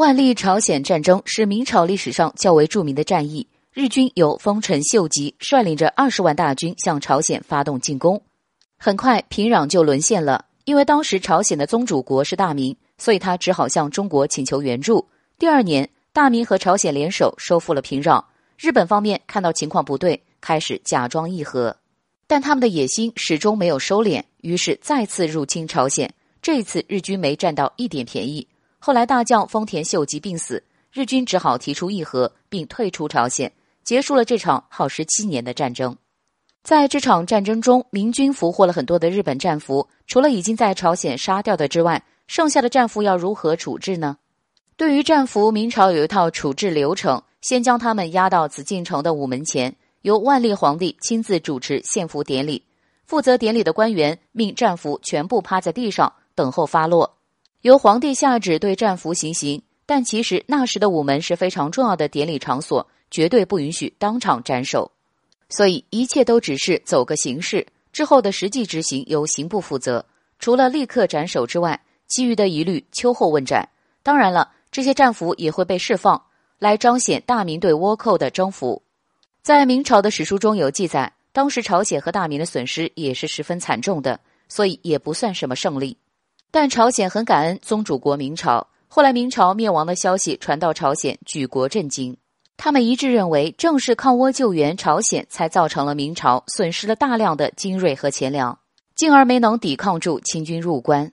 [0.00, 3.46] 万历朝鲜战争是明朝历史上较为著名的战役。
[3.70, 8.22] 日军由丰臣秀吉率领着二十万大军向朝鲜发动进攻，
[8.78, 10.46] 很快平壤就沦陷了。
[10.64, 15.06] 因为当时朝鲜的宗主国是大明，所以他只好向中国请求援助。
[15.38, 18.24] 第二年，大明和朝鲜联手收复了平壤。
[18.56, 21.76] 日本方面看到情况不对，开始假装议和，
[22.26, 26.10] 但他们的野心始终没有收敛，于是再次入侵朝鲜。
[26.40, 28.46] 这一次日军没占到一点便宜。
[28.82, 33.52] 后来大将丰田秀吉病死，日军只好提出议和，并退出朝鲜，
[33.84, 35.94] 结束了这场耗时七年的战争。
[36.62, 44.16] 在这场战争中，明军俘获了很多的日本战俘，除了已经在朝鲜杀掉的之外，剩下的战俘要如何处置呢？
[44.76, 52.64] 对于战俘，明朝有一套处置流程：先将他们押到紫禁城的午门前，由万历皇帝亲自主持献俘典礼，
[53.04, 57.18] 负责典礼的官员命战俘全部趴在地上等候发落。
[57.62, 64.90] 由皇帝下旨对战俘行刑，但其实那时的午门是非常重要的典礼场所，绝对不允许当场斩首，
[65.50, 67.66] 所以一切都只是走个形式。
[67.92, 70.06] 之后的实际执行由刑部负责，
[70.38, 73.68] 除了立刻斩首之外，其余的一律秋后问斩。
[74.02, 76.22] 当然了，这些战俘也会被释放，
[76.58, 78.80] 来彰显大明对倭寇的征服。
[79.42, 85.98] 在明朝的史书中有记载，当时朝鲜和大明的损失也是十分惨重的，所以也不算什么胜利。
[86.50, 88.66] 但朝鲜很感恩宗主国明朝。
[88.88, 92.16] 后来明朝灭亡的消息传到朝鲜，举国震惊。
[92.56, 98.58] 他们一致认为，正是抗倭救援朝鲜，才造成了明朝损失了大量的精锐和钱粮，
[98.96, 101.12] 进而没能抵抗住清军入关。